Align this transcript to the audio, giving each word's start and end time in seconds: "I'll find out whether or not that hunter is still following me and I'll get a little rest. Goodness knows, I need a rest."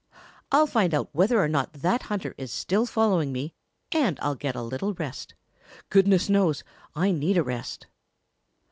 "I'll 0.51 0.65
find 0.65 0.95
out 0.95 1.09
whether 1.13 1.39
or 1.39 1.47
not 1.47 1.73
that 1.73 2.01
hunter 2.09 2.33
is 2.35 2.51
still 2.51 2.87
following 2.87 3.31
me 3.31 3.53
and 3.91 4.17
I'll 4.19 4.33
get 4.33 4.55
a 4.55 4.63
little 4.63 4.95
rest. 4.95 5.35
Goodness 5.91 6.27
knows, 6.27 6.63
I 6.95 7.11
need 7.11 7.37
a 7.37 7.43
rest." 7.43 7.85